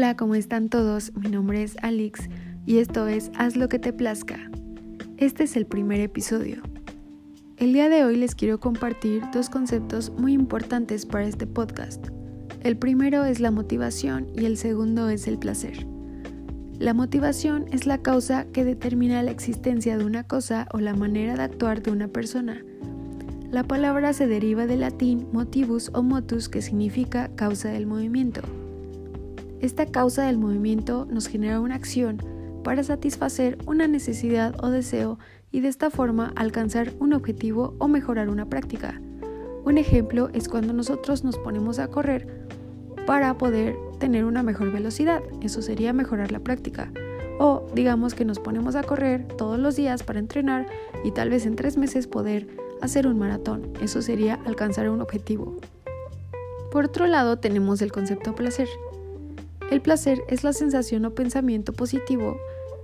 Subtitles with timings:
[0.00, 1.14] Hola, ¿cómo están todos?
[1.14, 2.30] Mi nombre es Alex
[2.64, 4.50] y esto es Haz lo que te plazca.
[5.18, 6.62] Este es el primer episodio.
[7.58, 12.06] El día de hoy les quiero compartir dos conceptos muy importantes para este podcast.
[12.62, 15.86] El primero es la motivación y el segundo es el placer.
[16.78, 21.34] La motivación es la causa que determina la existencia de una cosa o la manera
[21.34, 22.64] de actuar de una persona.
[23.50, 28.40] La palabra se deriva del latín motivus o motus que significa causa del movimiento.
[29.60, 32.22] Esta causa del movimiento nos genera una acción
[32.64, 35.18] para satisfacer una necesidad o deseo
[35.52, 39.00] y de esta forma alcanzar un objetivo o mejorar una práctica.
[39.64, 42.48] Un ejemplo es cuando nosotros nos ponemos a correr
[43.06, 46.90] para poder tener una mejor velocidad, eso sería mejorar la práctica.
[47.38, 50.66] O digamos que nos ponemos a correr todos los días para entrenar
[51.04, 52.48] y tal vez en tres meses poder
[52.80, 55.56] hacer un maratón, eso sería alcanzar un objetivo.
[56.70, 58.68] Por otro lado tenemos el concepto placer.
[59.70, 62.36] El placer es la sensación o pensamiento positivo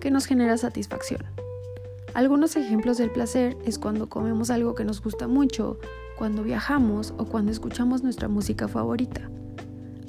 [0.00, 1.22] que nos genera satisfacción.
[2.14, 5.78] Algunos ejemplos del placer es cuando comemos algo que nos gusta mucho,
[6.16, 9.28] cuando viajamos o cuando escuchamos nuestra música favorita.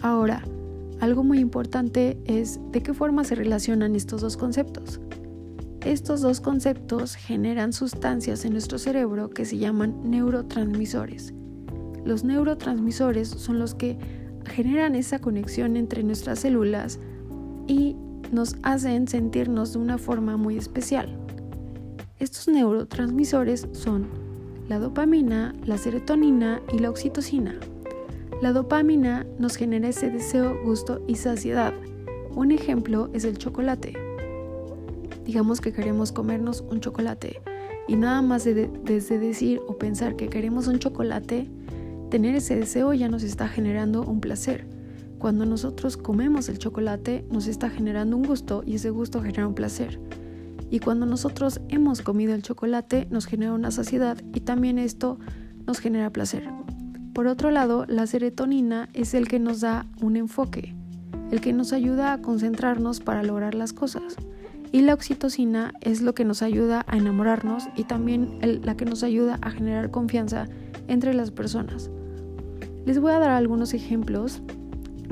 [0.02, 0.44] Ahora,
[1.00, 5.00] algo muy importante es de qué forma se relacionan estos dos conceptos.
[5.81, 11.34] Estos dos conceptos generan sustancias en nuestro cerebro que se llaman neurotransmisores.
[12.06, 13.97] Los neurotransmisores son los que
[14.45, 17.00] generan esa conexión entre nuestras células
[17.68, 17.95] y
[18.32, 21.16] nos hacen sentirnos de una forma muy especial.
[22.20, 24.08] Estos neurotransmisores son
[24.68, 27.56] la dopamina, la serotonina y la oxitocina.
[28.42, 31.74] La dopamina nos genera ese deseo, gusto y saciedad.
[32.36, 33.94] Un ejemplo es el chocolate.
[35.26, 37.42] Digamos que queremos comernos un chocolate
[37.88, 41.48] y nada más desde decir o pensar que queremos un chocolate,
[42.10, 44.66] Tener ese deseo ya nos está generando un placer.
[45.20, 49.54] Cuando nosotros comemos el chocolate nos está generando un gusto y ese gusto genera un
[49.54, 50.00] placer.
[50.72, 55.19] Y cuando nosotros hemos comido el chocolate nos genera una saciedad y también esto
[55.68, 56.50] nos genera placer.
[57.14, 60.74] Por otro lado, la serotonina es el que nos da un enfoque,
[61.30, 64.16] el que nos ayuda a concentrarnos para lograr las cosas.
[64.72, 69.03] Y la oxitocina es lo que nos ayuda a enamorarnos y también la que nos
[69.03, 70.48] ayuda a generar confianza
[70.88, 71.92] entre las personas.
[72.85, 74.41] Les voy a dar algunos ejemplos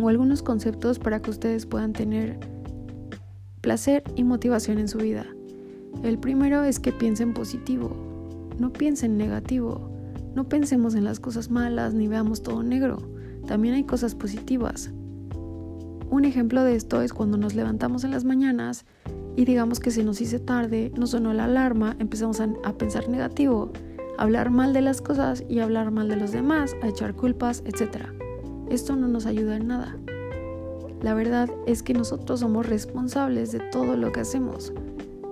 [0.01, 2.39] o algunos conceptos para que ustedes puedan tener
[3.61, 5.25] placer y motivación en su vida.
[6.03, 7.91] El primero es que piensen positivo,
[8.59, 9.91] no piensen negativo,
[10.35, 12.97] no pensemos en las cosas malas ni veamos todo negro,
[13.47, 14.91] también hay cosas positivas.
[16.09, 18.85] Un ejemplo de esto es cuando nos levantamos en las mañanas
[19.35, 23.09] y digamos que se nos hizo tarde, nos sonó la alarma, empezamos a, a pensar
[23.09, 23.72] negativo
[24.17, 28.07] hablar mal de las cosas y hablar mal de los demás, a echar culpas, etc.
[28.69, 29.97] Esto no nos ayuda en nada.
[31.01, 34.73] La verdad es que nosotros somos responsables de todo lo que hacemos.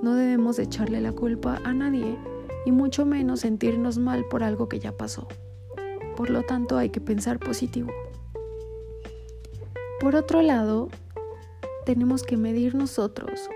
[0.04, 2.18] No debemos echarle la culpa a nadie
[2.66, 5.28] y mucho menos sentirnos mal por algo que ya pasó.
[6.16, 7.92] Por lo tanto, hay que pensar positivo.
[10.00, 10.90] Por otro lado,
[11.86, 13.50] tenemos que medir nosotros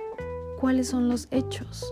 [0.60, 1.86] cuáles son los hechos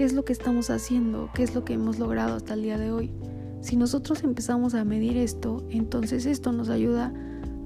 [0.00, 2.78] qué es lo que estamos haciendo, qué es lo que hemos logrado hasta el día
[2.78, 3.12] de hoy.
[3.60, 7.12] Si nosotros empezamos a medir esto, entonces esto nos ayuda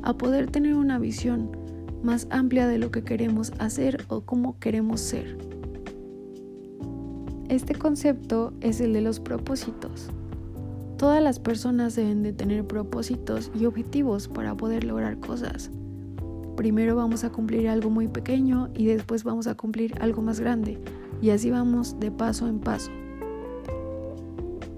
[0.03, 1.56] a poder tener una visión
[2.03, 5.39] más amplia de lo que queremos hacer o cómo queremos ser.
[7.49, 10.09] Este concepto es el de los propósitos.
[10.97, 15.71] Todas las personas deben de tener propósitos y objetivos para poder lograr cosas.
[16.56, 20.81] Primero vamos a cumplir algo muy pequeño y después vamos a cumplir algo más grande
[21.25, 22.91] y así vamos de paso en paso.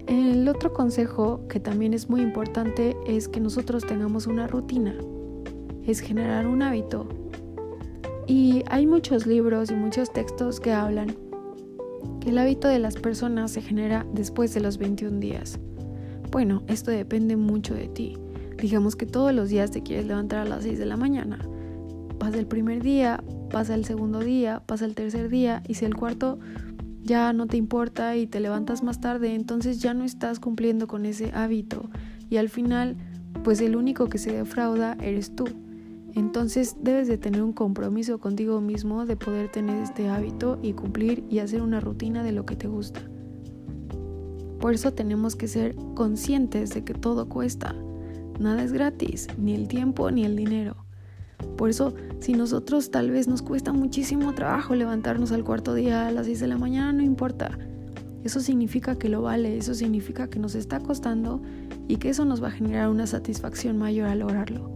[0.07, 4.95] El otro consejo que también es muy importante es que nosotros tengamos una rutina,
[5.85, 7.09] es generar un hábito.
[8.29, 11.17] Y hay muchos libros y muchos textos que hablan
[12.21, 15.59] que el hábito de las personas se genera después de los 21 días.
[16.31, 18.17] Bueno, esto depende mucho de ti.
[18.57, 21.41] Digamos que todos los días te quieres levantar a las 6 de la mañana.
[22.27, 25.95] Pasa el primer día, pasa el segundo día, pasa el tercer día y si el
[25.95, 26.41] cuarto
[27.05, 31.07] ya no te importa y te levantas más tarde, entonces ya no estás cumpliendo con
[31.07, 31.89] ese hábito
[32.29, 32.97] y al final
[33.45, 35.45] pues el único que se defrauda eres tú.
[36.17, 41.23] Entonces debes de tener un compromiso contigo mismo de poder tener este hábito y cumplir
[41.31, 43.03] y hacer una rutina de lo que te gusta.
[44.59, 47.77] Por eso tenemos que ser conscientes de que todo cuesta.
[48.41, 50.86] Nada es gratis, ni el tiempo ni el dinero.
[51.57, 56.13] Por eso, si nosotros tal vez nos cuesta muchísimo trabajo levantarnos al cuarto día a
[56.13, 57.59] las 6 de la mañana, no importa.
[58.25, 61.41] Eso significa que lo vale, eso significa que nos está costando
[61.87, 64.73] y que eso nos va a generar una satisfacción mayor al lograrlo.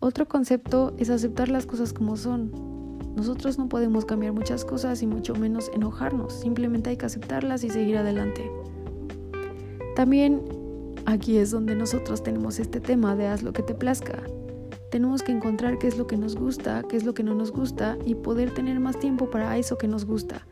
[0.00, 2.50] Otro concepto es aceptar las cosas como son.
[3.16, 7.70] Nosotros no podemos cambiar muchas cosas y mucho menos enojarnos, simplemente hay que aceptarlas y
[7.70, 8.50] seguir adelante.
[9.96, 10.42] También
[11.06, 14.22] aquí es donde nosotros tenemos este tema de haz lo que te plazca.
[14.92, 17.50] Tenemos que encontrar qué es lo que nos gusta, qué es lo que no nos
[17.50, 20.46] gusta y poder tener más tiempo para eso que nos gusta.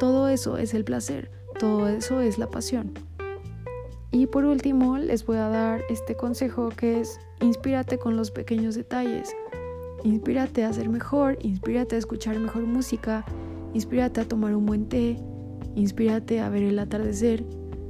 [0.00, 1.30] Todo eso es el placer,
[1.60, 2.92] todo eso es la pasión.
[4.10, 8.74] Y por último, les voy a dar este consejo que es inspírate con los pequeños
[8.74, 9.32] detalles.
[10.02, 13.24] Inspírate a ser mejor, inspírate a escuchar mejor música,
[13.74, 15.22] inspírate a tomar un buen té,
[15.76, 17.44] inspírate a ver el atardecer.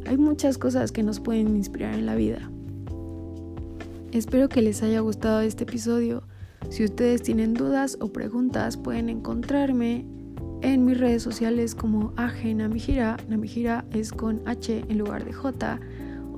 [0.04, 2.50] Hay muchas cosas que nos pueden inspirar en la vida.
[4.12, 6.22] Espero que les haya gustado este episodio.
[6.70, 10.06] Si ustedes tienen dudas o preguntas, pueden encontrarme
[10.62, 13.18] en mis redes sociales como AG Namijira.
[13.28, 15.80] Namijira es con H en lugar de J.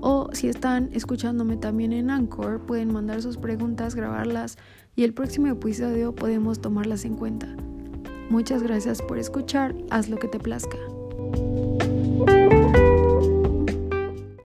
[0.00, 4.58] O si están escuchándome también en Anchor, pueden mandar sus preguntas, grabarlas
[4.96, 7.54] y el próximo episodio podemos tomarlas en cuenta.
[8.30, 10.78] Muchas gracias por escuchar, haz lo que te plazca.